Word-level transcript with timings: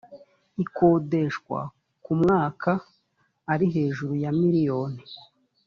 ikodeshwa 0.63 1.59
ku 2.03 2.11
mwaka 2.21 2.71
ari 3.51 3.65
hejuru 3.75 4.13
ya 4.23 4.31
miliyoni 4.39 5.03